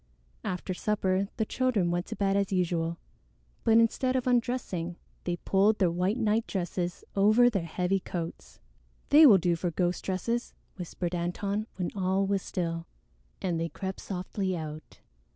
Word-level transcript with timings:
After 0.43 0.73
supper 0.73 1.27
the 1.37 1.45
children 1.45 1.91
went 1.91 2.07
to 2.07 2.15
bed 2.15 2.35
as 2.35 2.51
usual, 2.51 2.97
but 3.63 3.77
instead 3.77 4.15
of 4.15 4.25
undressing, 4.25 4.95
they 5.25 5.35
pulled 5.35 5.77
their 5.77 5.91
white 5.91 6.17
nightdresses 6.17 7.03
over 7.15 7.51
their 7.51 7.65
heavy 7.65 7.99
coats. 7.99 8.59
"They 9.09 9.27
will 9.27 9.37
do 9.37 9.55
for 9.55 9.69
ghost 9.69 10.03
dresses," 10.03 10.55
whispered 10.75 11.13
Antone 11.13 11.67
when 11.75 11.91
all 11.95 12.25
was 12.25 12.41
still, 12.41 12.87
and 13.43 13.59
they 13.59 13.69
crept 13.69 13.99
softly 13.99 14.57
out. 14.57 15.01